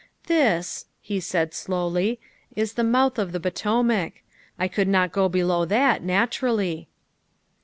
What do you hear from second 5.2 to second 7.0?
below that, naturally.